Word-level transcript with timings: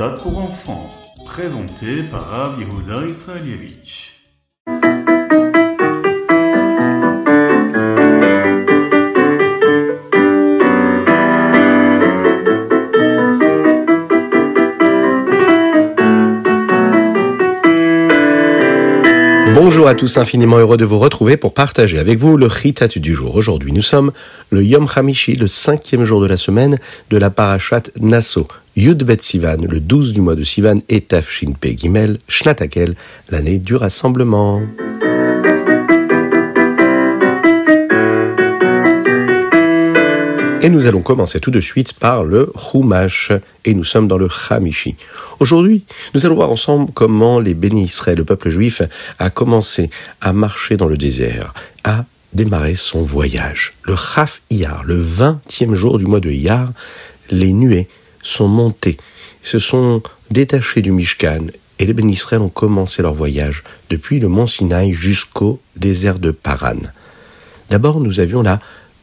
Ritat 0.00 0.22
pour 0.22 0.38
enfants, 0.38 0.90
présenté 1.26 2.04
par 2.04 2.28
Rav 2.28 2.60
Israelievich. 2.60 4.12
Bonjour 19.54 19.88
à 19.88 19.96
tous, 19.96 20.16
infiniment 20.16 20.58
heureux 20.58 20.76
de 20.76 20.84
vous 20.84 21.00
retrouver 21.00 21.36
pour 21.36 21.54
partager 21.54 21.98
avec 21.98 22.18
vous 22.18 22.36
le 22.36 22.46
Ritat 22.46 22.86
du 22.86 23.14
jour. 23.14 23.34
Aujourd'hui, 23.34 23.72
nous 23.72 23.82
sommes 23.82 24.12
le 24.50 24.62
Yom 24.62 24.86
Hamishi, 24.94 25.34
le 25.34 25.48
cinquième 25.48 26.04
jour 26.04 26.20
de 26.20 26.28
la 26.28 26.36
semaine 26.36 26.78
de 27.10 27.16
la 27.16 27.30
Parashat 27.30 27.82
Nassau. 27.98 28.46
Yud 28.78 29.02
Bet 29.02 29.18
Sivan, 29.22 29.56
le 29.68 29.80
12 29.80 30.12
du 30.12 30.20
mois 30.20 30.36
de 30.36 30.44
Sivan, 30.44 30.78
et 30.88 31.00
Tafshin 31.00 31.50
Pe 31.50 31.76
Gimel, 31.76 32.20
Shnatakel, 32.28 32.94
l'année 33.28 33.58
du 33.58 33.74
rassemblement. 33.74 34.62
Et 40.62 40.70
nous 40.70 40.86
allons 40.86 41.02
commencer 41.02 41.40
tout 41.40 41.50
de 41.50 41.58
suite 41.58 41.94
par 41.94 42.22
le 42.22 42.52
Chumash, 42.56 43.32
et 43.64 43.74
nous 43.74 43.82
sommes 43.82 44.06
dans 44.06 44.16
le 44.16 44.28
Hamishi. 44.48 44.94
Aujourd'hui, 45.40 45.82
nous 46.14 46.24
allons 46.24 46.36
voir 46.36 46.52
ensemble 46.52 46.92
comment 46.94 47.40
les 47.40 47.54
bénis 47.54 47.82
Israël, 47.82 48.18
le 48.18 48.24
peuple 48.24 48.48
juif, 48.48 48.82
a 49.18 49.28
commencé 49.28 49.90
à 50.20 50.32
marcher 50.32 50.76
dans 50.76 50.86
le 50.86 50.96
désert, 50.96 51.52
à 51.82 52.04
démarrer 52.32 52.76
son 52.76 53.02
voyage. 53.02 53.74
Le 53.82 53.96
Chaf 53.96 54.40
Iyar, 54.50 54.84
le 54.84 55.00
vingtième 55.00 55.74
jour 55.74 55.98
du 55.98 56.06
mois 56.06 56.20
de 56.20 56.30
Iyar, 56.30 56.68
les 57.32 57.52
nuées 57.52 57.88
sont 58.28 58.48
montées, 58.48 58.98
se 59.42 59.58
sont 59.58 60.02
détachées 60.30 60.82
du 60.82 60.92
Mishkan, 60.92 61.46
et 61.78 61.86
les 61.86 61.92
bénis 61.92 62.14
Israël 62.14 62.42
ont 62.42 62.48
commencé 62.48 63.02
leur 63.02 63.14
voyage 63.14 63.62
depuis 63.88 64.18
le 64.18 64.28
mont 64.28 64.46
Sinaï 64.46 64.92
jusqu'au 64.92 65.60
désert 65.76 66.18
de 66.18 66.30
Paran. 66.30 66.80
D'abord, 67.70 68.00
nous 68.00 68.20
avions 68.20 68.42
la 68.42 68.60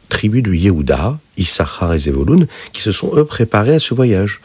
tribu 0.10 0.42
de 0.42 0.54
Yehuda, 0.54 1.18
Issachar 1.38 1.94
et 1.94 2.00
Zevoloun, 2.00 2.48
qui 2.74 2.82
se 2.82 2.92
sont 2.92 3.12
eux 3.16 3.26
préparés 3.26 3.76
à 3.76 3.80
ce 3.80 3.94
voyage. 3.94 4.42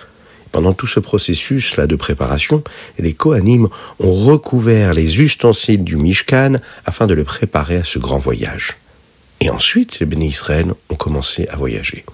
Pendant 0.53 0.73
tout 0.73 0.87
ce 0.87 1.01
processus-là 1.01 1.87
de 1.87 1.97
préparation, 1.97 2.63
les 2.99 3.15
Kohanim 3.15 3.69
ont 4.01 4.13
recouvert 4.13 4.95
les 4.95 5.21
ustensiles 5.21 5.85
du 5.85 5.97
Mishkan 5.97 6.55
afin 6.85 7.07
de 7.07 7.15
le 7.15 7.25
préparer 7.25 7.77
à 7.77 7.85
ce 7.85 7.99
grand 7.99 8.19
voyage. 8.19 8.79
Et 9.41 9.51
ensuite, 9.51 10.01
les 10.01 10.07
bénis 10.07 10.29
Israël 10.29 10.73
ont 10.89 10.97
commencé 10.97 11.47
à 11.49 11.57
voyager. 11.57 12.05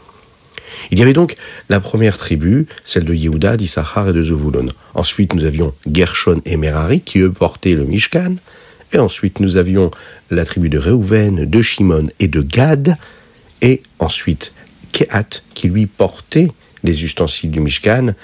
Il 0.91 0.98
y 0.98 1.03
avait 1.03 1.12
donc 1.12 1.37
la 1.69 1.81
première 1.81 2.17
tribu, 2.17 2.67
celle 2.84 3.05
de 3.05 3.15
Yehuda, 3.15 3.56
d'Issachar 3.56 4.09
et 4.09 4.12
de 4.12 4.23
Zevulun. 4.23 4.67
Ensuite, 4.95 5.34
nous 5.34 5.45
avions 5.45 5.75
Gershon 5.91 6.41
et 6.45 6.56
Merari 6.56 7.01
qui 7.01 7.20
eux 7.20 7.33
portaient 7.33 7.75
le 7.75 7.84
Mishkan. 7.84 8.37
Et 8.92 8.98
ensuite, 8.98 9.41
nous 9.41 9.57
avions 9.57 9.91
la 10.31 10.45
tribu 10.45 10.69
de 10.69 10.79
Reuven, 10.79 11.45
de 11.45 11.62
Shimon 11.62 12.09
et 12.20 12.29
de 12.29 12.41
Gad. 12.41 12.97
Et 13.62 13.83
ensuite, 13.98 14.53
Kehat 14.92 15.42
qui 15.55 15.69
lui 15.69 15.87
portait 15.87 16.48
les 16.84 17.05
ustensiles 17.05 17.51
du 17.51 17.61
Mishkan, 17.61 18.14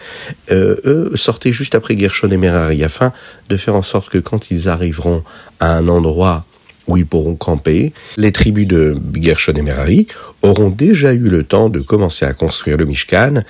euh, 0.51 0.77
eux 0.85 1.13
sortaient 1.17 1.53
juste 1.53 1.75
après 1.75 1.99
Gershon 1.99 2.31
et 2.31 2.37
Merari 2.37 2.85
afin 2.85 3.13
de 3.49 3.57
faire 3.57 3.75
en 3.75 3.83
sorte 3.83 4.09
que 4.09 4.19
quand 4.19 4.51
ils 4.51 4.69
arriveront 4.69 5.25
à 5.59 5.75
un 5.77 5.89
endroit 5.89 6.47
où 6.87 6.97
ils 6.97 7.07
pourront 7.07 7.37
camper, 7.37 7.93
les 8.17 8.33
tribus 8.33 8.67
de 8.67 8.97
Gershon 9.15 9.55
et 9.55 9.63
Merari 9.63 10.07
auront 10.43 10.71
déjà 10.71 11.13
eu 11.13 11.29
le 11.29 11.45
temps 11.45 11.69
de 11.69 11.81
commencer 11.81 12.25
à 12.25 12.33
construire 12.33 12.77
le 12.77 12.85
Mishkan 12.85 13.45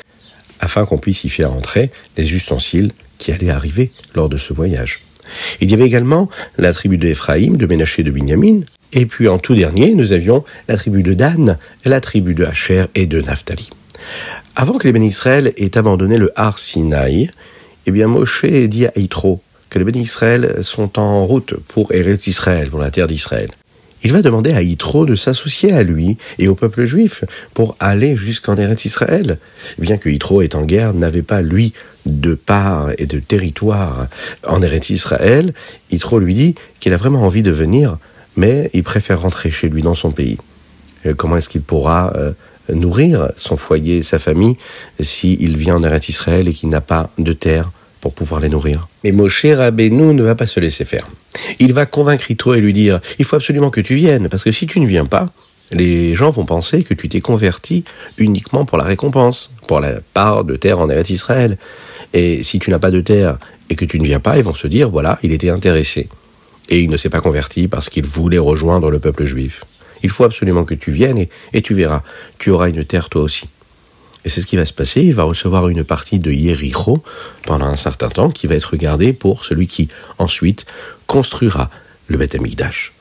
afin 0.60 0.84
qu'on 0.84 0.98
puisse 0.98 1.24
y 1.24 1.28
faire 1.28 1.52
entrer 1.52 1.90
les 2.16 2.34
ustensiles 2.34 2.92
qui 3.18 3.32
allaient 3.32 3.50
arriver 3.50 3.90
lors 4.14 4.28
de 4.28 4.36
ce 4.36 4.52
voyage. 4.52 5.00
Il 5.60 5.70
y 5.70 5.74
avait 5.74 5.86
également 5.86 6.28
la 6.58 6.72
tribu 6.72 6.98
de 6.98 7.08
Ephraïm, 7.08 7.56
de 7.56 7.66
Ménaché 7.66 8.02
et 8.02 8.04
de 8.04 8.10
Binyamin, 8.10 8.60
et 8.92 9.06
puis 9.06 9.28
en 9.28 9.38
tout 9.38 9.54
dernier, 9.54 9.94
nous 9.94 10.12
avions 10.12 10.44
la 10.68 10.76
tribu 10.76 11.02
de 11.02 11.14
Dan, 11.14 11.58
la 11.84 12.00
tribu 12.00 12.34
de 12.34 12.44
Hacher 12.44 12.86
et 12.94 13.06
de 13.06 13.20
Naphtali. 13.20 13.70
Avant 14.54 14.74
que 14.74 14.86
les 14.86 14.92
bénis 14.92 15.08
Israël 15.08 15.52
aient 15.56 15.78
abandonné 15.78 16.18
le 16.18 16.30
Har 16.36 16.58
Sinaï, 16.58 17.30
eh 17.86 17.90
bien 17.90 18.06
Moshe 18.06 18.44
dit 18.44 18.86
à 18.86 18.92
Yitro 18.96 19.40
que 19.72 19.78
les 19.78 19.86
bénis 19.86 20.02
Israël 20.02 20.58
sont 20.60 20.98
en 20.98 21.24
route 21.24 21.54
pour 21.68 21.94
Eretz 21.94 22.26
Israël, 22.26 22.68
pour 22.68 22.78
la 22.78 22.90
terre 22.90 23.06
d'Israël. 23.06 23.48
Il 24.04 24.12
va 24.12 24.20
demander 24.20 24.52
à 24.52 24.60
Yitro 24.60 25.06
de 25.06 25.14
s'associer 25.14 25.72
à 25.72 25.82
lui 25.82 26.18
et 26.38 26.46
au 26.46 26.54
peuple 26.54 26.84
juif 26.84 27.24
pour 27.54 27.74
aller 27.80 28.14
jusqu'en 28.14 28.54
Eretz 28.56 28.84
Israël. 28.84 29.38
Bien 29.78 29.96
que 29.96 30.10
Yitro 30.10 30.42
est 30.42 30.54
en 30.54 30.64
guerre, 30.64 30.92
n'avait 30.92 31.22
pas 31.22 31.40
lui 31.40 31.72
de 32.04 32.34
part 32.34 32.90
et 32.98 33.06
de 33.06 33.18
territoire 33.18 34.08
en 34.46 34.60
Eretz 34.60 34.90
Israël, 34.90 35.54
Yitro 35.90 36.18
lui 36.18 36.34
dit 36.34 36.54
qu'il 36.78 36.92
a 36.92 36.98
vraiment 36.98 37.22
envie 37.22 37.42
de 37.42 37.50
venir, 37.50 37.96
mais 38.36 38.68
il 38.74 38.82
préfère 38.82 39.22
rentrer 39.22 39.50
chez 39.50 39.70
lui 39.70 39.80
dans 39.80 39.94
son 39.94 40.10
pays. 40.10 40.36
Comment 41.16 41.38
est-ce 41.38 41.48
qu'il 41.48 41.62
pourra 41.62 42.12
euh, 42.16 42.32
nourrir 42.68 43.30
son 43.36 43.56
foyer, 43.56 44.02
sa 44.02 44.18
famille, 44.18 44.58
s'il 45.00 45.56
vient 45.56 45.76
en 45.76 45.82
Eretz 45.82 46.10
Israël 46.10 46.46
et 46.46 46.52
qu'il 46.52 46.68
n'a 46.68 46.82
pas 46.82 47.08
de 47.16 47.32
terre 47.32 47.70
pour 48.02 48.12
pouvoir 48.12 48.40
les 48.40 48.48
nourrir. 48.48 48.88
Mais 49.04 49.12
Moshe 49.12 49.46
Rabbeinu 49.46 50.12
ne 50.12 50.24
va 50.24 50.34
pas 50.34 50.48
se 50.48 50.60
laisser 50.60 50.84
faire. 50.84 51.06
Il 51.60 51.72
va 51.72 51.86
convaincre 51.86 52.28
Yitro 52.28 52.52
et 52.52 52.60
lui 52.60 52.72
dire, 52.72 53.00
il 53.20 53.24
faut 53.24 53.36
absolument 53.36 53.70
que 53.70 53.80
tu 53.80 53.94
viennes, 53.94 54.28
parce 54.28 54.42
que 54.42 54.50
si 54.50 54.66
tu 54.66 54.80
ne 54.80 54.86
viens 54.86 55.06
pas, 55.06 55.30
les 55.70 56.16
gens 56.16 56.30
vont 56.30 56.44
penser 56.44 56.82
que 56.82 56.94
tu 56.94 57.08
t'es 57.08 57.20
converti 57.20 57.84
uniquement 58.18 58.64
pour 58.64 58.76
la 58.76 58.84
récompense, 58.84 59.50
pour 59.68 59.78
la 59.78 60.00
part 60.14 60.44
de 60.44 60.56
terre 60.56 60.80
en 60.80 60.90
Eretz 60.90 61.10
Israël. 61.10 61.58
Et 62.12 62.42
si 62.42 62.58
tu 62.58 62.70
n'as 62.70 62.80
pas 62.80 62.90
de 62.90 63.00
terre 63.00 63.38
et 63.70 63.76
que 63.76 63.84
tu 63.84 64.00
ne 64.00 64.04
viens 64.04 64.20
pas, 64.20 64.36
ils 64.36 64.44
vont 64.44 64.52
se 64.52 64.66
dire, 64.66 64.90
voilà, 64.90 65.20
il 65.22 65.32
était 65.32 65.48
intéressé. 65.48 66.08
Et 66.68 66.80
il 66.80 66.90
ne 66.90 66.96
s'est 66.96 67.08
pas 67.08 67.20
converti 67.20 67.68
parce 67.68 67.88
qu'il 67.88 68.04
voulait 68.04 68.38
rejoindre 68.38 68.90
le 68.90 68.98
peuple 68.98 69.24
juif. 69.24 69.64
Il 70.02 70.10
faut 70.10 70.24
absolument 70.24 70.64
que 70.64 70.74
tu 70.74 70.90
viennes 70.90 71.18
et, 71.18 71.28
et, 71.52 71.62
tu 71.62 71.72
verras, 71.72 72.02
tu 72.38 72.50
auras 72.50 72.68
une 72.68 72.84
terre 72.84 73.08
toi 73.08 73.22
aussi. 73.22 73.48
Et 74.24 74.28
c'est 74.28 74.40
ce 74.40 74.46
qui 74.46 74.56
va 74.56 74.64
se 74.64 74.72
passer, 74.72 75.02
il 75.02 75.14
va 75.14 75.24
recevoir 75.24 75.68
une 75.68 75.84
partie 75.84 76.18
de 76.18 76.30
Yericho 76.30 77.02
pendant 77.44 77.66
un 77.66 77.76
certain 77.76 78.08
temps 78.08 78.30
qui 78.30 78.46
va 78.46 78.54
être 78.54 78.76
gardée 78.76 79.12
pour 79.12 79.44
celui 79.44 79.66
qui 79.66 79.88
ensuite 80.18 80.64
construira 81.06 81.70
le 82.06 82.18
Beth 82.18 82.34
Amikdash. 82.34 82.92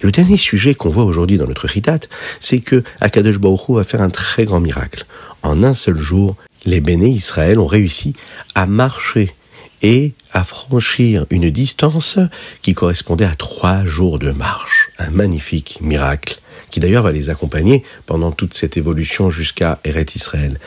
Et 0.00 0.04
le 0.04 0.12
dernier 0.12 0.36
sujet 0.36 0.74
qu'on 0.74 0.90
voit 0.90 1.04
aujourd'hui 1.04 1.38
dans 1.38 1.46
notre 1.46 1.66
Ritat, 1.66 2.00
c'est 2.38 2.60
que 2.60 2.84
Akadosh 3.00 3.38
Baruch 3.38 3.70
va 3.70 3.84
faire 3.84 4.02
un 4.02 4.10
très 4.10 4.44
grand 4.44 4.60
miracle. 4.60 5.04
En 5.42 5.62
un 5.64 5.74
seul 5.74 5.96
jour, 5.96 6.36
les 6.64 6.80
béné 6.80 7.08
Israël 7.08 7.58
ont 7.58 7.66
réussi 7.66 8.12
à 8.54 8.66
marcher 8.66 9.34
et 9.82 10.12
à 10.32 10.44
franchir 10.44 11.26
une 11.30 11.50
distance 11.50 12.18
qui 12.62 12.74
correspondait 12.74 13.24
à 13.24 13.34
trois 13.34 13.84
jours 13.84 14.18
de 14.18 14.30
marche. 14.30 14.90
Un 14.98 15.10
magnifique 15.10 15.78
miracle 15.80 16.40
qui 16.70 16.80
d'ailleurs 16.80 17.02
va 17.02 17.12
les 17.12 17.30
accompagner 17.30 17.82
pendant 18.06 18.32
toute 18.32 18.54
cette 18.54 18.76
évolution 18.76 19.30
jusqu'à 19.30 19.78
Eret 19.84 20.06
Israël. 20.14 20.58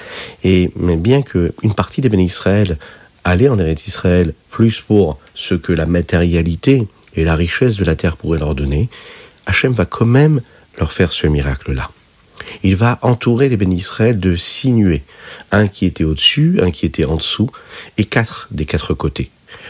Et 0.43 0.71
bien 0.75 1.21
que 1.21 1.53
une 1.63 1.73
partie 1.73 2.01
des 2.01 2.09
bénis 2.09 2.25
Israël 2.25 2.77
allait 3.23 3.49
en 3.49 3.59
Eret 3.59 3.75
Israël 3.87 4.33
plus 4.49 4.81
pour 4.81 5.19
ce 5.35 5.55
que 5.55 5.73
la 5.73 5.85
matérialité 5.85 6.87
et 7.15 7.23
la 7.23 7.35
richesse 7.35 7.77
de 7.77 7.85
la 7.85 7.95
terre 7.95 8.17
pourraient 8.17 8.39
leur 8.39 8.55
donner, 8.55 8.89
Hachem 9.45 9.73
va 9.73 9.85
quand 9.85 10.05
même 10.05 10.41
leur 10.79 10.91
faire 10.91 11.11
ce 11.11 11.27
miracle-là. 11.27 11.89
Il 12.63 12.75
va 12.75 12.99
entourer 13.01 13.49
les 13.49 13.57
bénis 13.57 13.77
Israël 13.77 14.19
de 14.19 14.35
six 14.35 14.71
nuées, 14.71 15.03
un 15.51 15.67
qui 15.67 15.85
était 15.85 16.03
au-dessus, 16.03 16.59
un 16.61 16.71
qui 16.71 16.85
était 16.85 17.05
en 17.05 17.17
dessous, 17.17 17.49
et 17.97 18.05
quatre 18.05 18.47
des 18.51 18.65
quatre 18.65 18.93
côtés. 18.93 19.29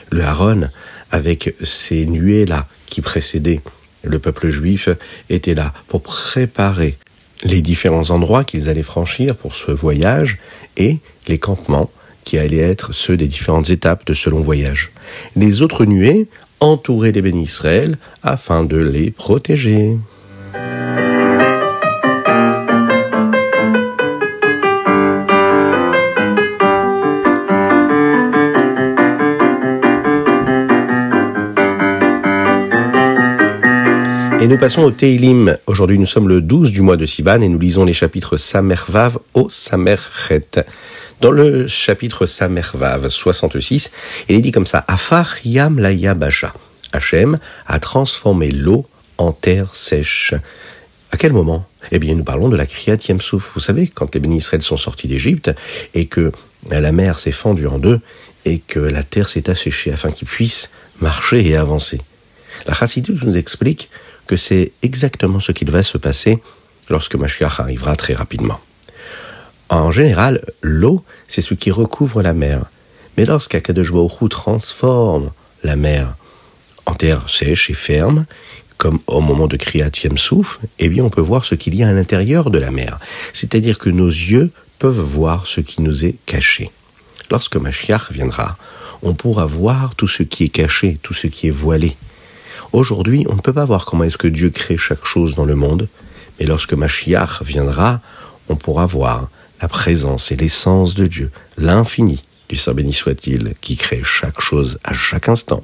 Le 0.10 0.24
Haron, 0.24 0.70
avec 1.10 1.56
ces 1.64 2.06
nuées-là 2.06 2.68
qui 2.86 3.02
précédaient 3.02 3.62
le 4.04 4.20
peuple 4.20 4.50
juif 4.50 4.90
était 5.30 5.56
là 5.56 5.74
pour 5.88 6.02
préparer 6.02 6.98
les 7.44 7.62
différents 7.62 8.10
endroits 8.12 8.44
qu'ils 8.44 8.70
allaient 8.70 8.84
franchir 8.84 9.36
pour 9.36 9.56
ce 9.56 9.72
voyage 9.72 10.38
et 10.78 11.00
les 11.28 11.40
campements 11.40 11.90
qui 12.24 12.38
allaient 12.38 12.58
être 12.58 12.94
ceux 12.94 13.18
des 13.18 13.28
différentes 13.28 13.70
étapes 13.70 14.06
de 14.06 14.14
ce 14.14 14.30
long 14.30 14.42
voyage. 14.42 14.92
Les 15.36 15.62
autres 15.62 15.86
nuées 15.86 16.28
entouraient 16.60 17.12
les 17.12 17.22
bénis 17.22 17.46
Israël 17.46 17.98
afin 18.22 18.64
de 18.64 18.78
les 18.78 19.10
protéger. 19.10 19.98
Nous 34.52 34.58
passons 34.58 34.84
au 34.84 34.92
Teilim. 34.92 35.58
Aujourd'hui, 35.66 35.98
nous 35.98 36.06
sommes 36.06 36.28
le 36.28 36.42
12 36.42 36.72
du 36.72 36.82
mois 36.82 36.98
de 36.98 37.06
Siban 37.06 37.40
et 37.40 37.48
nous 37.48 37.58
lisons 37.58 37.86
les 37.86 37.94
chapitres 37.94 38.36
Samervav 38.36 39.18
au 39.34 39.50
Samerchet. 39.50 40.66
Dans 41.22 41.32
le 41.32 41.70
chapitre 41.70 42.26
Samervav 42.26 43.08
66, 43.08 43.92
il 44.28 44.36
est 44.36 44.42
dit 44.42 44.52
comme 44.52 44.66
ça 44.66 44.84
Afar 44.90 45.38
Yam 45.46 45.80
la 45.80 45.94
Yabasha. 45.94 46.54
Hachem 46.92 47.40
a 47.66 47.80
transformé 47.80 48.52
l'eau 48.52 48.86
en 49.18 49.32
terre 49.32 49.74
sèche. 49.74 50.34
À 51.12 51.18
quel 51.18 51.32
moment? 51.32 51.66
Eh 51.94 52.00
bien, 52.00 52.14
nous 52.16 52.26
parlons 52.26 52.50
de 52.50 52.58
la 52.58 52.66
Kriyat 52.66 52.98
Yamsouf. 53.08 53.52
Vous 53.54 53.62
savez, 53.62 53.88
quand 53.88 54.14
les 54.14 54.20
bénis 54.20 54.40
Israël 54.40 54.62
sont 54.62 54.76
sortis 54.76 55.08
d'Égypte 55.08 55.50
et 55.94 56.08
que 56.08 56.34
la 56.70 56.92
mer 56.92 57.20
s'est 57.20 57.32
fendue 57.32 57.68
en 57.68 57.80
deux, 57.80 58.02
et 58.44 58.60
que 58.60 58.80
la 58.80 59.04
terre 59.04 59.30
s'est 59.30 59.50
asséchée 59.50 59.94
afin 59.94 60.12
qu'il 60.12 60.28
puisse 60.28 60.72
marcher 61.00 61.48
et 61.48 61.56
avancer. 61.56 62.02
La 62.68 62.74
Chassidut 62.74 63.16
nous 63.24 63.38
explique 63.38 63.90
que 64.32 64.38
c'est 64.38 64.72
exactement 64.82 65.42
ce 65.42 65.52
qu'il 65.52 65.70
va 65.70 65.84
se 65.84 65.98
passer 65.98 66.42
lorsque 66.88 67.16
Mashiach 67.16 67.60
arrivera 67.60 67.98
très 67.98 68.14
rapidement. 68.14 68.62
En 69.68 69.92
général, 69.92 70.42
l'eau, 70.62 71.04
c'est 71.28 71.42
ce 71.42 71.54
qui 71.54 71.70
recouvre 71.70 72.22
la 72.22 72.34
mer. 72.34 72.64
Mais 73.18 73.26
lorsqu'Akadosh 73.26 73.92
transforme 74.30 75.32
la 75.64 75.76
mer 75.76 76.16
en 76.86 76.94
terre 76.94 77.30
sèche 77.30 77.70
et 77.72 77.74
ferme, 77.74 78.26
comme 78.78 79.00
au 79.06 79.20
moment 79.20 79.48
de 79.48 79.58
Kriyat 79.58 79.92
Souf, 80.16 80.60
eh 80.80 80.88
bien 80.88 81.04
on 81.04 81.10
peut 81.10 81.20
voir 81.20 81.44
ce 81.44 81.56
qu'il 81.56 81.76
y 81.76 81.84
a 81.84 81.90
à 81.90 81.94
l'intérieur 81.94 82.52
de 82.52 82.58
la 82.58 82.72
mer. 82.72 83.00
C'est-à-dire 83.34 83.80
que 83.80 83.90
nos 83.90 84.08
yeux 84.08 84.50
peuvent 84.80 84.98
voir 84.98 85.46
ce 85.46 85.60
qui 85.60 85.82
nous 85.82 86.06
est 86.06 86.16
caché. 86.26 86.72
Lorsque 87.30 87.58
Mashiach 87.58 88.14
viendra, 88.14 88.58
on 89.04 89.14
pourra 89.14 89.46
voir 89.46 89.94
tout 89.96 90.08
ce 90.08 90.24
qui 90.24 90.46
est 90.46 90.56
caché, 90.64 91.00
tout 91.04 91.14
ce 91.14 91.28
qui 91.28 91.48
est 91.48 91.58
voilé. 91.66 91.98
Aujourd'hui, 92.74 93.26
on 93.30 93.36
ne 93.36 93.42
peut 93.42 93.52
pas 93.52 93.66
voir 93.66 93.86
comment 93.86 94.06
est-ce 94.06 94.18
que 94.18 94.30
Dieu 94.30 94.50
crée 94.50 94.78
chaque 94.78 95.04
chose 95.04 95.36
dans 95.36 95.44
le 95.44 95.56
monde, 95.56 95.90
mais 96.40 96.46
lorsque 96.46 96.74
Mashiach 96.74 97.44
viendra, 97.44 98.00
on 98.48 98.56
pourra 98.56 98.86
voir 98.86 99.28
la 99.62 99.68
présence 99.68 100.32
et 100.32 100.38
l'essence 100.38 100.96
de 100.96 101.06
Dieu, 101.06 101.32
l'infini 101.58 102.24
du 102.48 102.56
Saint 102.56 102.74
béni 102.74 102.94
soit-il, 102.94 103.56
qui 103.60 103.76
crée 103.76 104.02
chaque 104.04 104.40
chose 104.40 104.80
à 104.86 104.94
chaque 104.94 105.28
instant. 105.28 105.62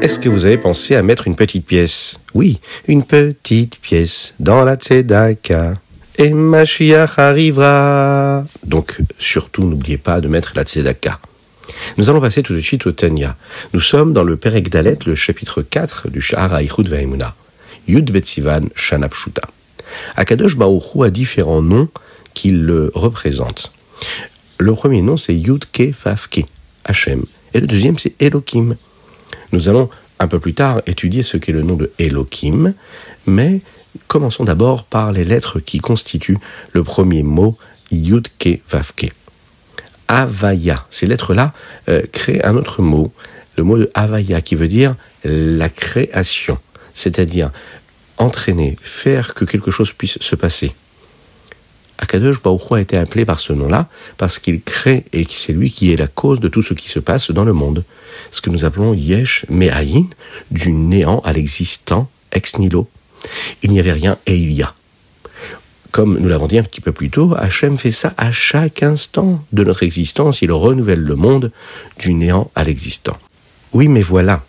Est-ce 0.00 0.18
que 0.18 0.30
vous 0.30 0.46
avez 0.46 0.56
pensé 0.56 0.94
à 0.94 1.02
mettre 1.02 1.26
une 1.26 1.36
petite 1.36 1.66
pièce? 1.66 2.18
Oui, 2.32 2.60
une 2.86 3.04
petite 3.04 3.78
pièce 3.78 4.34
dans 4.40 4.64
la 4.64 4.76
tzedaka. 4.76 5.74
Et 6.20 6.30
Mashiach 6.30 7.16
arrivera. 7.18 8.44
Donc, 8.64 8.98
surtout, 9.20 9.62
n'oubliez 9.62 9.98
pas 9.98 10.20
de 10.20 10.26
mettre 10.26 10.52
la 10.56 10.64
tzedaka. 10.64 11.20
Nous 11.96 12.10
allons 12.10 12.20
passer 12.20 12.42
tout 12.42 12.54
de 12.54 12.60
suite 12.60 12.86
au 12.88 12.92
Tanya. 12.92 13.36
Nous 13.72 13.78
sommes 13.78 14.12
dans 14.12 14.24
le 14.24 14.36
Perek 14.36 14.68
Dalet, 14.68 14.98
le 15.06 15.14
chapitre 15.14 15.62
4 15.62 16.10
du 16.10 16.20
Shahara 16.20 16.60
Ichud 16.60 16.88
Vaimuna. 16.88 17.36
Yud 17.86 18.10
Betsivan 18.10 18.62
Shanapshuta. 18.74 19.42
Akadosh 20.16 20.56
Baruchu 20.56 21.04
a 21.04 21.10
différents 21.10 21.62
noms 21.62 21.88
qui 22.34 22.50
le 22.50 22.90
représentent. 22.94 23.72
Le 24.58 24.74
premier 24.74 25.02
nom, 25.02 25.16
c'est 25.16 25.36
Yud 25.36 25.66
Ke 25.72 25.92
Fafke, 25.92 26.44
Hachem. 26.84 27.22
Et 27.54 27.60
le 27.60 27.68
deuxième, 27.68 27.96
c'est 27.96 28.20
Elohim. 28.20 28.74
Nous 29.52 29.68
allons 29.68 29.88
un 30.18 30.26
peu 30.26 30.40
plus 30.40 30.54
tard 30.54 30.82
étudier 30.86 31.22
ce 31.22 31.36
qu'est 31.36 31.52
le 31.52 31.62
nom 31.62 31.76
de 31.76 31.92
Elohim, 32.00 32.74
mais 33.26 33.60
commençons 34.06 34.44
d'abord 34.44 34.84
par 34.84 35.12
les 35.12 35.24
lettres 35.24 35.60
qui 35.60 35.78
constituent 35.78 36.38
le 36.72 36.84
premier 36.84 37.22
mot 37.22 37.56
Yudke 37.90 38.60
Vavke. 38.70 39.12
Avaya, 40.08 40.86
ces 40.90 41.06
lettres-là 41.06 41.52
euh, 41.88 42.02
créent 42.12 42.44
un 42.44 42.56
autre 42.56 42.80
mot, 42.82 43.12
le 43.56 43.64
mot 43.64 43.78
de 43.78 43.90
Avaya, 43.94 44.40
qui 44.40 44.54
veut 44.54 44.68
dire 44.68 44.94
la 45.24 45.68
création, 45.68 46.58
c'est-à-dire 46.94 47.50
entraîner, 48.16 48.76
faire 48.80 49.34
que 49.34 49.44
quelque 49.44 49.70
chose 49.70 49.92
puisse 49.92 50.18
se 50.20 50.34
passer. 50.34 50.72
Akadosh 51.98 52.40
Baruch 52.40 52.72
a 52.72 52.80
été 52.80 52.96
appelé 52.96 53.24
par 53.24 53.40
ce 53.40 53.52
nom-là 53.52 53.88
parce 54.16 54.38
qu'il 54.38 54.62
crée 54.62 55.04
et 55.12 55.26
c'est 55.28 55.52
lui 55.52 55.70
qui 55.70 55.92
est 55.92 55.96
la 55.96 56.06
cause 56.06 56.38
de 56.38 56.48
tout 56.48 56.62
ce 56.62 56.74
qui 56.74 56.88
se 56.88 57.00
passe 57.00 57.30
dans 57.32 57.44
le 57.44 57.52
monde. 57.52 57.84
Ce 58.30 58.40
que 58.40 58.50
nous 58.50 58.64
appelons 58.64 58.94
Yesh 58.94 59.44
Me'ayin, 59.48 60.06
du 60.50 60.72
néant 60.72 61.20
à 61.20 61.32
l'existant 61.32 62.08
ex 62.30 62.58
nihilo. 62.58 62.88
Il 63.62 63.70
n'y 63.70 63.80
avait 63.80 63.92
rien 63.92 64.18
et 64.26 64.36
il 64.36 64.52
y 64.52 64.62
a. 64.62 64.74
Comme 65.90 66.18
nous 66.18 66.28
l'avons 66.28 66.46
dit 66.46 66.58
un 66.58 66.62
petit 66.62 66.80
peu 66.80 66.92
plus 66.92 67.10
tôt, 67.10 67.34
Hachem 67.36 67.78
fait 67.78 67.90
ça 67.90 68.12
à 68.18 68.30
chaque 68.30 68.82
instant 68.82 69.42
de 69.52 69.64
notre 69.64 69.82
existence. 69.82 70.42
Il 70.42 70.52
renouvelle 70.52 71.00
le 71.00 71.16
monde 71.16 71.50
du 71.98 72.12
néant 72.12 72.50
à 72.54 72.64
l'existant. 72.64 73.16
Oui, 73.72 73.88
mais 73.88 74.02
voilà. 74.02 74.44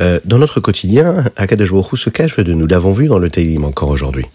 Euh, 0.00 0.20
dans 0.24 0.38
notre 0.38 0.60
quotidien, 0.60 1.24
Akadosh 1.36 1.72
se 1.94 2.10
cache 2.10 2.36
de 2.36 2.52
nous. 2.52 2.66
l'avons 2.66 2.92
vu 2.92 3.08
dans 3.08 3.18
le 3.18 3.28
Télim 3.28 3.64
encore 3.64 3.88
aujourd'hui. 3.88 4.26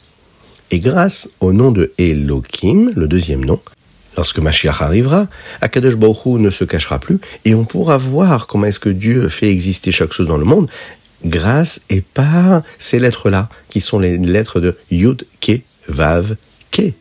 Et 0.71 0.79
grâce 0.79 1.29
au 1.39 1.53
nom 1.53 1.71
de 1.71 1.93
Elohim, 1.97 2.91
le 2.95 3.07
deuxième 3.07 3.45
nom, 3.45 3.59
lorsque 4.17 4.39
Mashiach 4.39 4.81
arrivera, 4.81 5.27
Akadosh 5.61 5.95
Baruch 5.95 6.39
ne 6.39 6.49
se 6.49 6.65
cachera 6.65 6.99
plus 6.99 7.19
et 7.45 7.55
on 7.55 7.63
pourra 7.63 7.97
voir 7.97 8.47
comment 8.47 8.65
est-ce 8.65 8.79
que 8.79 8.89
Dieu 8.89 9.29
fait 9.29 9.49
exister 9.49 9.91
chaque 9.91 10.11
chose 10.11 10.27
dans 10.27 10.37
le 10.37 10.45
monde 10.45 10.69
grâce 11.25 11.81
et 11.89 12.01
par 12.01 12.63
ces 12.77 12.99
lettres-là, 12.99 13.49
qui 13.69 13.81
sont 13.81 13.99
les 13.99 14.17
lettres 14.17 14.59
de 14.59 14.77
Yud, 14.91 15.25
Ke, 15.41 15.61
Vav, 15.87 16.35
Ke. 16.71 16.93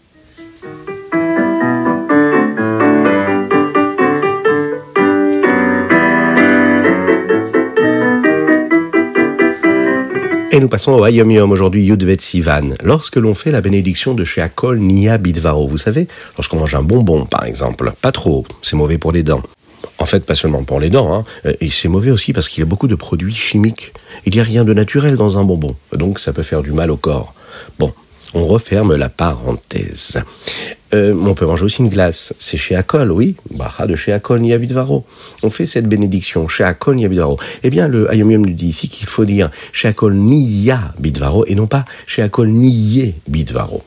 Et 10.54 10.60
nous 10.60 10.68
passons 10.68 10.92
au 10.92 11.02
Ayom 11.02 11.30
Yom 11.30 11.50
aujourd'hui, 11.50 11.82
Yudvet 11.82 12.18
Sivan. 12.20 12.74
Lorsque 12.84 13.16
l'on 13.16 13.32
fait 13.32 13.50
la 13.50 13.62
bénédiction 13.62 14.12
de 14.12 14.22
chez 14.22 14.42
Akol 14.42 14.80
Nia 14.80 15.16
Bidvaro, 15.16 15.66
vous 15.66 15.78
savez, 15.78 16.08
lorsqu'on 16.36 16.58
mange 16.58 16.74
un 16.74 16.82
bonbon 16.82 17.24
par 17.24 17.44
exemple, 17.44 17.90
pas 18.02 18.12
trop, 18.12 18.44
c'est 18.60 18.76
mauvais 18.76 18.98
pour 18.98 19.12
les 19.12 19.22
dents. 19.22 19.42
En 20.02 20.06
fait, 20.06 20.26
pas 20.26 20.34
seulement 20.34 20.64
pour 20.64 20.80
les 20.80 20.90
dents, 20.90 21.14
hein, 21.14 21.52
et 21.60 21.70
c'est 21.70 21.86
mauvais 21.86 22.10
aussi 22.10 22.32
parce 22.32 22.48
qu'il 22.48 22.58
y 22.58 22.66
a 22.66 22.66
beaucoup 22.66 22.88
de 22.88 22.96
produits 22.96 23.36
chimiques. 23.36 23.92
Il 24.26 24.34
n'y 24.34 24.40
a 24.40 24.42
rien 24.42 24.64
de 24.64 24.74
naturel 24.74 25.16
dans 25.16 25.38
un 25.38 25.44
bonbon, 25.44 25.76
donc 25.92 26.18
ça 26.18 26.32
peut 26.32 26.42
faire 26.42 26.62
du 26.62 26.72
mal 26.72 26.90
au 26.90 26.96
corps. 26.96 27.34
Bon, 27.78 27.92
on 28.34 28.44
referme 28.44 28.96
la 28.96 29.08
parenthèse. 29.08 30.20
Euh, 30.92 31.14
on 31.24 31.34
peut 31.34 31.46
manger 31.46 31.66
aussi 31.66 31.82
une 31.82 31.88
glace. 31.88 32.34
C'est 32.40 32.56
chez 32.56 32.74
Akol, 32.74 33.12
oui. 33.12 33.36
Bacha 33.52 33.86
de 33.86 33.94
chez 33.94 34.12
Akol 34.12 34.40
Niabidvaro. 34.40 35.06
On 35.44 35.50
fait 35.50 35.66
cette 35.66 35.86
bénédiction 35.86 36.48
chez 36.48 36.64
Akol 36.64 36.96
Niabidvaro. 36.96 37.38
Eh 37.62 37.70
bien, 37.70 37.86
le 37.86 38.10
Ayomium 38.10 38.44
nous 38.44 38.54
dit 38.54 38.70
ici 38.70 38.88
qu'il 38.88 39.06
faut 39.06 39.24
dire 39.24 39.50
chez 39.70 39.86
Akol 39.86 40.14
Niya 40.14 40.94
Bidvaro 40.98 41.44
et 41.46 41.54
non 41.54 41.68
pas 41.68 41.84
chez 42.08 42.22
Akol 42.22 42.48
Niye 42.48 43.14
Bidvaro. 43.28 43.84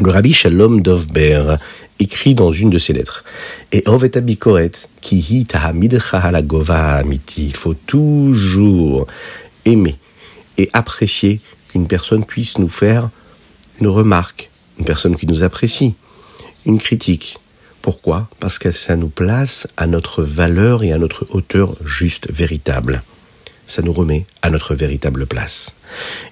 Le 0.00 0.10
rabbi 0.10 0.32
Shalom 0.32 0.80
Dovber 0.82 1.56
écrit 1.98 2.34
dans 2.34 2.52
une 2.52 2.70
de 2.70 2.78
ses 2.78 2.92
lettres 2.92 3.24
Et 3.72 3.82
Oveta 3.86 4.20
Bikoret, 4.20 4.72
ki 5.00 5.46
amiti. 6.68 7.46
Il 7.46 7.56
faut 7.56 7.74
toujours 7.74 9.06
aimer 9.64 9.96
et 10.58 10.70
apprécier 10.72 11.40
qu'une 11.68 11.86
personne 11.86 12.24
puisse 12.24 12.58
nous 12.58 12.68
faire 12.68 13.10
une 13.80 13.88
remarque, 13.88 14.50
une 14.78 14.84
personne 14.84 15.16
qui 15.16 15.26
nous 15.26 15.42
apprécie, 15.42 15.94
une 16.66 16.78
critique. 16.78 17.38
Pourquoi? 17.82 18.28
Parce 18.40 18.58
que 18.58 18.70
ça 18.70 18.96
nous 18.96 19.08
place 19.08 19.66
à 19.76 19.86
notre 19.86 20.22
valeur 20.22 20.84
et 20.84 20.92
à 20.92 20.98
notre 20.98 21.26
hauteur 21.30 21.74
juste, 21.84 22.30
véritable. 22.32 23.02
Ça 23.66 23.82
nous 23.82 23.92
remet 23.92 24.26
à 24.42 24.50
notre 24.50 24.74
véritable 24.74 25.26
place. 25.26 25.74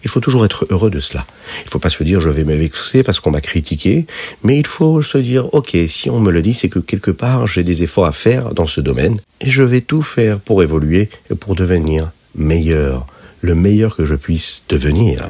Il 0.05 0.11
faut 0.11 0.21
toujours 0.21 0.45
être 0.45 0.67
heureux 0.71 0.91
de 0.91 1.01
cela. 1.01 1.25
Il 1.61 1.67
ne 1.67 1.71
faut 1.71 1.79
pas 1.79 1.91
se 1.91 2.03
dire 2.03 2.21
je 2.21 2.29
vais 2.29 2.45
me 2.45 2.55
vexer 2.55 3.03
parce 3.03 3.21
qu'on 3.21 3.31
m'a 3.31 3.41
critiqué, 3.41 4.07
mais 4.43 4.59
il 4.59 4.67
faut 4.67 5.03
se 5.03 5.19
dire 5.19 5.53
ok, 5.55 5.77
si 5.87 6.11
on 6.11 6.21
me 6.21 6.31
le 6.31 6.43
dit, 6.43 6.55
c'est 6.55 6.69
que 6.69 6.79
quelque 6.79 7.11
part 7.11 7.47
j'ai 7.47 7.65
des 7.65 7.83
efforts 7.83 8.07
à 8.07 8.13
faire 8.13 8.55
dans 8.55 8.67
ce 8.67 8.81
domaine 8.81 9.19
et 9.41 9.51
je 9.51 9.63
vais 9.63 9.81
tout 9.81 10.03
faire 10.03 10.41
pour 10.41 10.63
évoluer 10.63 11.09
et 11.31 11.35
pour 11.35 11.55
devenir 11.55 12.11
meilleur, 12.35 13.07
le 13.41 13.55
meilleur 13.55 13.97
que 13.97 14.05
je 14.05 14.15
puisse 14.15 14.63
devenir. 14.69 15.29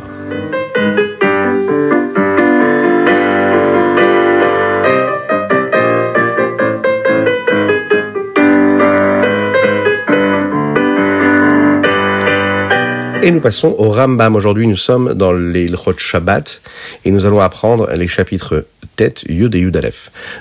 Et 13.24 13.30
nous 13.30 13.40
passons 13.40 13.72
au 13.78 13.90
Rambam. 13.92 14.34
Aujourd'hui, 14.34 14.66
nous 14.66 14.76
sommes 14.76 15.14
dans 15.14 15.32
les 15.32 15.68
Lchot 15.68 15.96
Shabbat 15.96 16.60
et 17.04 17.12
nous 17.12 17.24
allons 17.24 17.38
apprendre 17.38 17.88
les 17.94 18.08
chapitres 18.08 18.66
Tête, 18.96 19.22
Yud 19.28 19.54
et 19.54 19.60
Yud. 19.60 19.80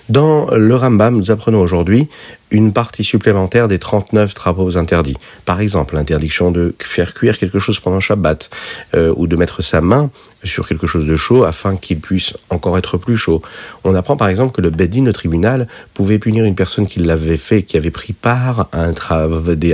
Dans 0.10 0.50
le 0.50 0.76
Rambam, 0.76 1.16
nous 1.16 1.30
apprenons 1.30 1.62
aujourd'hui 1.62 2.08
une 2.50 2.74
partie 2.74 3.04
supplémentaire 3.04 3.68
des 3.68 3.78
39 3.78 4.34
travaux 4.34 4.78
interdits. 4.78 5.16
Par 5.46 5.62
exemple, 5.62 5.94
l'interdiction 5.94 6.50
de 6.50 6.74
faire 6.80 7.14
cuire 7.14 7.38
quelque 7.38 7.60
chose 7.60 7.80
pendant 7.80 8.00
Shabbat 8.00 8.50
euh, 8.96 9.14
ou 9.16 9.28
de 9.28 9.36
mettre 9.36 9.62
sa 9.62 9.80
main 9.82 10.10
sur 10.44 10.68
quelque 10.68 10.88
chose 10.88 11.06
de 11.06 11.16
chaud 11.16 11.44
afin 11.44 11.76
qu'il 11.76 12.00
puisse 12.00 12.34
encore 12.50 12.80
être 12.80 12.98
plus 12.98 13.16
chaud. 13.16 13.44
On 13.84 13.94
apprend 13.94 14.18
par 14.18 14.28
exemple 14.28 14.54
que 14.54 14.62
le 14.62 14.72
Bedin, 14.72 15.06
le 15.06 15.14
tribunal, 15.14 15.68
pouvait 15.94 16.18
punir 16.18 16.46
une 16.46 16.56
personne 16.56 16.88
qui 16.88 17.00
l'avait 17.00 17.38
fait, 17.38 17.62
qui 17.62 17.78
avait 17.78 17.92
pris 17.92 18.14
part 18.14 18.70
à, 18.72 18.90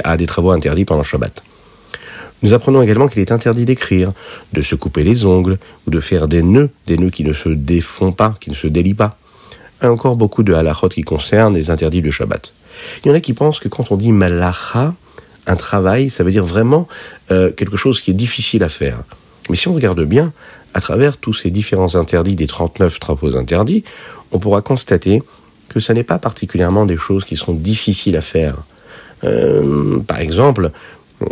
à 0.04 0.18
des 0.18 0.26
travaux 0.26 0.52
interdits 0.52 0.84
pendant 0.84 1.04
Shabbat. 1.04 1.42
Nous 2.44 2.54
apprenons 2.54 2.82
également 2.82 3.08
qu'il 3.08 3.22
est 3.22 3.32
interdit 3.32 3.66
d'écrire, 3.66 4.12
de 4.54 4.62
se 4.62 4.76
couper 4.76 5.04
les 5.04 5.26
ongles 5.26 5.58
ou 5.88 5.92
de 5.92 6.00
faire 6.00 6.28
des 6.28 6.44
nœuds, 6.44 6.70
des 6.86 6.98
nœuds 6.98 7.10
qui 7.10 7.24
ne 7.24 7.34
se 7.34 7.50
défont 7.50 8.12
pas, 8.12 8.36
qui 8.40 8.50
ne 8.50 8.56
se 8.56 8.68
délient 8.68 8.94
pas. 8.94 9.18
Et 9.82 9.88
encore 9.88 10.16
beaucoup 10.16 10.44
de 10.44 10.54
halachot 10.54 10.90
qui 10.90 11.02
concernent 11.02 11.56
les 11.56 11.70
interdits 11.70 12.02
de 12.02 12.12
Shabbat. 12.12 12.54
Il 13.04 13.08
y 13.08 13.12
en 13.12 13.16
a 13.16 13.20
qui 13.20 13.34
pensent 13.34 13.60
que 13.60 13.68
quand 13.68 13.92
on 13.92 13.98
dit 13.98 14.12
malacha, 14.12 14.94
un 15.48 15.56
travail, 15.56 16.10
ça 16.10 16.24
veut 16.24 16.32
dire 16.32 16.46
vraiment 16.46 16.88
euh, 17.32 17.52
quelque 17.52 17.78
chose 17.78 18.02
qui 18.02 18.12
est 18.12 18.16
difficile 18.16 18.64
à 18.64 18.70
faire. 18.70 19.00
Mais 19.50 19.56
si 19.56 19.68
on 19.68 19.74
regarde 19.74 20.04
bien, 20.04 20.34
à 20.74 20.82
travers 20.82 21.18
tous 21.18 21.34
ces 21.34 21.50
différents 21.50 21.96
interdits 21.96 22.36
des 22.36 22.48
39 22.48 23.00
travaux 23.00 23.36
interdits, 23.36 23.84
on 24.32 24.40
pourra 24.40 24.62
constater 24.62 25.24
que 25.70 25.80
ce 25.80 25.94
n'est 25.94 26.04
pas 26.04 26.20
particulièrement 26.20 26.86
des 26.86 26.98
choses 26.98 27.26
qui 27.26 27.36
sont 27.36 27.54
difficiles 27.54 28.18
à 28.18 28.22
faire. 28.22 28.56
Euh, 29.24 30.00
par 30.00 30.20
exemple, 30.20 30.72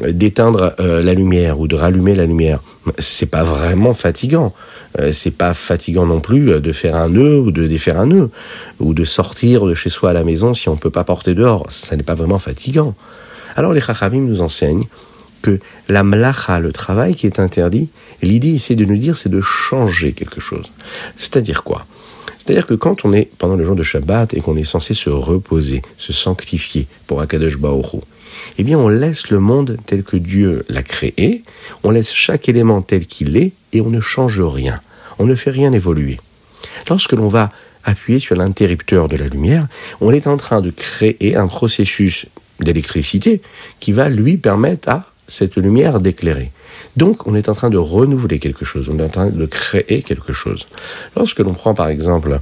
d'éteindre 0.08 0.76
euh, 0.80 1.04
la 1.04 1.14
lumière 1.14 1.60
ou 1.60 1.68
de 1.68 1.76
rallumer 1.76 2.16
la 2.16 2.26
lumière, 2.26 2.60
c'est 2.98 3.28
pas 3.28 3.44
vraiment 3.44 3.94
fatigant. 3.94 4.54
Euh, 5.00 5.12
c'est 5.14 5.32
pas 5.32 5.54
fatigant 5.54 6.06
non 6.06 6.22
plus 6.22 6.60
de 6.60 6.72
faire 6.72 6.96
un 6.96 7.10
nœud 7.10 7.40
ou 7.40 7.52
de 7.52 7.68
défaire 7.68 8.00
un 8.00 8.08
nœud 8.08 8.30
ou 8.80 8.94
de 8.94 9.04
sortir 9.04 9.66
de 9.66 9.74
chez 9.74 9.90
soi 9.90 10.12
à 10.12 10.14
la 10.14 10.24
maison 10.24 10.54
si 10.54 10.70
on 10.70 10.78
peut 10.78 10.90
pas 10.90 11.04
porter 11.04 11.34
dehors. 11.34 11.66
Ça 11.70 11.96
n'est 11.96 12.04
pas 12.04 12.16
vraiment 12.16 12.40
fatigant. 12.40 12.96
Alors 13.56 13.74
les 13.74 13.82
chachamim 13.82 14.22
nous 14.22 14.42
enseignent 14.42 14.88
que 15.42 15.60
la 15.90 16.04
mlacha, 16.04 16.60
le 16.60 16.72
travail 16.72 17.14
qui 17.14 17.28
est 17.28 17.40
interdit, 17.40 17.90
l'idée 18.24 18.50
ici 18.50 18.76
de 18.76 18.86
nous 18.86 18.98
dire, 18.98 19.16
c'est 19.16 19.30
de 19.30 19.42
changer 19.42 20.14
quelque 20.14 20.42
chose. 20.42 20.72
C'est-à-dire 21.18 21.64
quoi? 21.64 21.86
C'est-à-dire 22.38 22.66
que 22.66 22.74
quand 22.74 23.06
on 23.06 23.14
est 23.14 23.30
pendant 23.38 23.56
le 23.56 23.64
jour 23.64 23.76
de 23.76 23.84
Shabbat 23.84 24.34
et 24.34 24.42
qu'on 24.42 24.58
est 24.58 24.66
censé 24.66 24.94
se 24.94 25.10
reposer, 25.10 25.82
se 25.98 26.14
sanctifier 26.14 26.88
pour 27.08 27.22
Akadosh 27.22 27.58
Baoru, 27.58 28.02
eh 28.58 28.64
bien 28.64 28.78
on 28.78 28.88
laisse 28.88 29.30
le 29.30 29.40
monde 29.40 29.78
tel 29.86 30.04
que 30.04 30.18
Dieu 30.18 30.66
l'a 30.70 30.84
créé, 30.84 31.44
on 31.84 31.92
laisse 31.92 32.14
chaque 32.14 32.50
élément 32.50 32.82
tel 32.82 33.06
qu'il 33.06 33.38
est 33.38 33.54
et 33.74 33.82
on 33.82 33.90
ne 33.90 34.02
change 34.02 34.42
rien, 34.42 34.82
on 35.20 35.26
ne 35.26 35.36
fait 35.36 35.52
rien 35.52 35.72
évoluer. 35.74 36.20
Lorsque 36.90 37.14
l'on 37.14 37.28
va 37.28 37.50
appuyer 37.84 38.20
sur 38.20 38.36
l'interrupteur 38.36 39.08
de 39.08 39.18
la 39.18 39.28
lumière, 39.28 39.68
on 40.02 40.12
est 40.12 40.28
en 40.28 40.38
train 40.38 40.62
de 40.62 40.72
créer 40.72 41.36
un 41.36 41.48
processus 41.48 42.26
d'électricité 42.60 43.42
qui 43.80 43.92
va 43.92 44.10
lui 44.10 44.38
permettre 44.38 44.90
à 44.90 45.12
cette 45.28 45.56
lumière 45.58 46.00
d'éclairer. 46.00 46.52
Donc, 46.98 47.28
on 47.28 47.36
est 47.36 47.50
en 47.50 47.54
train 47.54 47.70
de 47.70 47.78
renouveler 47.78 48.40
quelque 48.40 48.66
chose, 48.66 48.90
on 48.90 49.00
est 49.00 49.04
en 49.04 49.10
train 49.10 49.30
de 49.30 49.46
créer 49.46 50.02
quelque 50.02 50.34
chose. 50.34 50.68
Lorsque 51.16 51.40
l'on 51.40 51.54
prend 51.54 51.74
par 51.74 51.88
exemple 51.88 52.40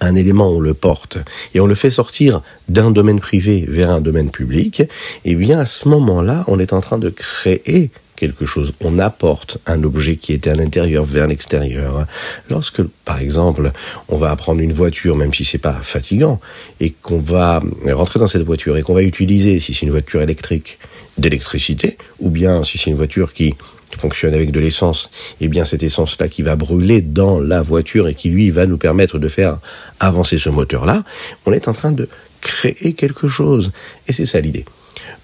un 0.00 0.14
élément, 0.14 0.50
on 0.50 0.60
le 0.60 0.74
porte 0.74 1.18
et 1.54 1.60
on 1.60 1.66
le 1.66 1.74
fait 1.74 1.90
sortir 1.90 2.42
d'un 2.68 2.90
domaine 2.90 3.20
privé 3.20 3.64
vers 3.68 3.90
un 3.90 4.00
domaine 4.00 4.30
public, 4.30 4.82
eh 5.24 5.34
bien 5.34 5.58
à 5.60 5.66
ce 5.66 5.88
moment-là, 5.88 6.44
on 6.46 6.58
est 6.58 6.72
en 6.72 6.80
train 6.80 6.98
de 6.98 7.10
créer 7.10 7.90
quelque 8.20 8.44
chose, 8.44 8.74
on 8.82 8.98
apporte 8.98 9.58
un 9.66 9.82
objet 9.82 10.16
qui 10.16 10.34
était 10.34 10.50
à 10.50 10.54
l'intérieur 10.54 11.04
vers 11.04 11.26
l'extérieur. 11.26 12.06
Lorsque, 12.50 12.82
par 12.82 13.18
exemple, 13.18 13.72
on 14.08 14.18
va 14.18 14.36
prendre 14.36 14.60
une 14.60 14.74
voiture, 14.74 15.16
même 15.16 15.32
si 15.32 15.46
c'est 15.46 15.56
pas 15.56 15.80
fatigant, 15.82 16.38
et 16.80 16.90
qu'on 16.90 17.18
va 17.18 17.62
rentrer 17.88 18.18
dans 18.20 18.26
cette 18.26 18.42
voiture 18.42 18.76
et 18.76 18.82
qu'on 18.82 18.92
va 18.92 19.02
utiliser, 19.02 19.58
si 19.58 19.72
c'est 19.72 19.86
une 19.86 19.90
voiture 19.90 20.20
électrique, 20.20 20.78
d'électricité, 21.16 21.96
ou 22.20 22.28
bien 22.28 22.62
si 22.62 22.76
c'est 22.76 22.90
une 22.90 22.96
voiture 22.96 23.32
qui 23.32 23.54
fonctionne 24.00 24.34
avec 24.34 24.50
de 24.50 24.58
l'essence, 24.58 25.10
et 25.40 25.44
eh 25.44 25.48
bien 25.48 25.64
cette 25.64 25.82
essence-là 25.82 26.28
qui 26.28 26.42
va 26.42 26.56
brûler 26.56 27.00
dans 27.00 27.38
la 27.38 27.62
voiture 27.62 28.08
et 28.08 28.14
qui 28.14 28.30
lui 28.30 28.50
va 28.50 28.66
nous 28.66 28.78
permettre 28.78 29.18
de 29.18 29.28
faire 29.28 29.58
avancer 30.00 30.38
ce 30.38 30.50
moteur-là, 30.50 31.04
on 31.46 31.52
est 31.52 31.68
en 31.68 31.72
train 31.72 31.92
de 31.92 32.08
créer 32.40 32.94
quelque 32.94 33.28
chose. 33.28 33.72
Et 34.08 34.12
c'est 34.12 34.26
ça 34.26 34.40
l'idée. 34.40 34.64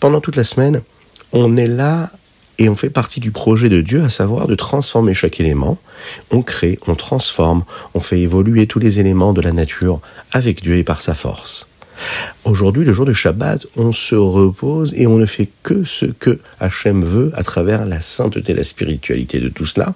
Pendant 0.00 0.21
toute 0.21 0.37
la 0.37 0.45
semaine, 0.45 0.83
on 1.33 1.56
est 1.56 1.66
là 1.66 2.11
et 2.59 2.68
on 2.68 2.76
fait 2.76 2.90
partie 2.90 3.21
du 3.21 3.30
projet 3.30 3.68
de 3.68 3.80
Dieu, 3.80 4.02
à 4.02 4.09
savoir 4.09 4.47
de 4.47 4.54
transformer 4.54 5.14
chaque 5.14 5.40
élément. 5.40 5.78
On 6.30 6.42
crée, 6.42 6.78
on 6.87 6.95
transforme, 6.95 7.64
on 7.95 8.00
fait 8.00 8.21
évoluer 8.21 8.66
tous 8.66 8.78
les 8.78 8.99
éléments 8.99 9.33
de 9.33 9.42
la 9.42 9.52
nature 9.52 10.00
avec 10.33 10.62
Dieu 10.62 10.76
et 10.76 10.85
par 10.85 11.02
sa 11.02 11.14
force. 11.14 11.66
Aujourd'hui, 12.44 12.84
le 12.84 12.92
jour 12.92 13.06
de 13.06 13.12
Shabbat, 13.12 13.66
on 13.76 13.92
se 13.92 14.14
repose 14.14 14.92
et 14.96 15.06
on 15.06 15.18
ne 15.18 15.26
fait 15.26 15.48
que 15.62 15.84
ce 15.84 16.06
que 16.06 16.38
Hachem 16.60 17.04
veut 17.04 17.32
à 17.34 17.42
travers 17.42 17.86
la 17.86 18.00
sainteté, 18.00 18.54
la 18.54 18.64
spiritualité 18.64 19.40
de 19.40 19.48
tout 19.48 19.66
cela. 19.66 19.94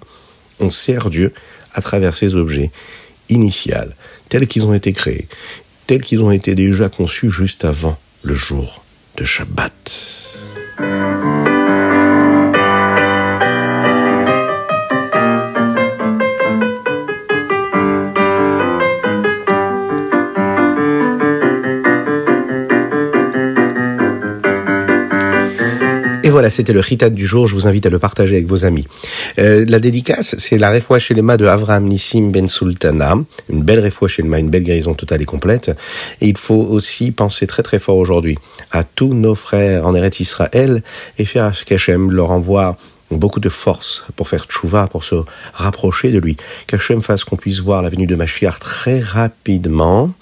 On 0.58 0.70
sert 0.70 1.10
Dieu 1.10 1.32
à 1.74 1.80
travers 1.80 2.16
ces 2.16 2.34
objets 2.34 2.70
initials, 3.28 3.94
tels 4.28 4.46
qu'ils 4.46 4.66
ont 4.66 4.74
été 4.74 4.92
créés, 4.92 5.28
tels 5.86 6.02
qu'ils 6.02 6.20
ont 6.20 6.30
été 6.30 6.54
déjà 6.54 6.88
conçus 6.88 7.30
juste 7.30 7.64
avant 7.64 7.98
le 8.22 8.34
jour 8.34 8.84
de 9.16 9.24
Shabbat. 9.24 10.30
Et 26.30 26.32
voilà, 26.32 26.48
c'était 26.48 26.72
le 26.72 26.78
ritat 26.78 27.10
du 27.10 27.26
jour. 27.26 27.48
Je 27.48 27.56
vous 27.56 27.66
invite 27.66 27.86
à 27.86 27.90
le 27.90 27.98
partager 27.98 28.36
avec 28.36 28.46
vos 28.46 28.64
amis. 28.64 28.86
Euh, 29.40 29.64
la 29.66 29.80
dédicace, 29.80 30.36
c'est 30.38 30.58
la 30.58 30.70
refouach 30.70 31.06
chez 31.06 31.14
les 31.14 31.22
de 31.22 31.44
Avram 31.44 31.84
Nissim 31.86 32.30
Ben 32.30 32.46
Sultana. 32.46 33.16
Une 33.48 33.64
belle 33.64 33.80
refouach 33.80 34.12
chez 34.12 34.22
une 34.22 34.48
belle 34.48 34.62
guérison 34.62 34.94
totale 34.94 35.22
et 35.22 35.24
complète. 35.24 35.72
Et 36.20 36.28
il 36.28 36.38
faut 36.38 36.54
aussi 36.70 37.10
penser 37.10 37.48
très 37.48 37.64
très 37.64 37.80
fort 37.80 37.96
aujourd'hui 37.96 38.38
à 38.70 38.84
tous 38.84 39.12
nos 39.12 39.34
frères 39.34 39.84
en 39.84 39.92
Eretz 39.96 40.20
Israël 40.20 40.84
et 41.18 41.24
faire 41.24 41.52
qu'Hachem 41.64 42.12
leur 42.12 42.30
envoie 42.30 42.76
beaucoup 43.10 43.40
de 43.40 43.48
force 43.48 44.04
pour 44.14 44.28
faire 44.28 44.44
tchouva, 44.44 44.86
pour 44.86 45.02
se 45.02 45.16
rapprocher 45.52 46.12
de 46.12 46.20
lui. 46.20 46.36
Qu'Hachem 46.68 47.02
fasse 47.02 47.24
qu'on 47.24 47.34
puisse 47.34 47.58
voir 47.58 47.82
la 47.82 47.88
venue 47.88 48.06
de 48.06 48.14
Mashiach 48.14 48.60
très 48.60 49.00
rapidement 49.00 50.12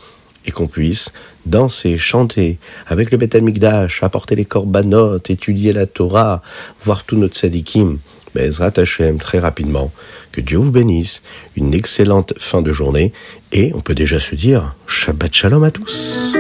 et 0.47 0.51
qu'on 0.51 0.67
puisse 0.67 1.13
danser, 1.47 1.99
chanter, 1.99 2.59
avec 2.87 3.11
le 3.11 3.19
Beth 3.19 3.35
Amikdash, 3.35 4.03
apporter 4.03 4.35
les 4.35 4.45
korbanot, 4.45 5.19
étudier 5.29 5.73
la 5.73 5.87
Torah, 5.87 6.43
voir 6.81 7.05
tout 7.05 7.17
notre 7.17 7.37
sadikim. 7.37 7.99
Bezrat 8.35 8.73
Hashem, 8.77 9.19
très 9.19 9.39
rapidement, 9.39 9.91
que 10.33 10.41
Dieu 10.41 10.59
vous 10.59 10.71
bénisse, 10.71 11.23
une 11.57 11.75
excellente 11.75 12.35
fin 12.39 12.63
de 12.63 12.73
journée, 12.73 13.13
et 13.53 13.73
on 13.75 13.81
peut 13.81 13.95
déjà 13.95 14.21
se 14.21 14.35
dire 14.35 14.75
Shabbat 14.87 15.35
Shalom 15.35 15.65
à 15.65 15.71
tous. 15.71 16.37